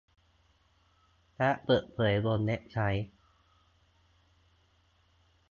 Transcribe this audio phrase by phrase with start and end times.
[1.37, 3.07] และเปิดเผยบนเว็บไซต์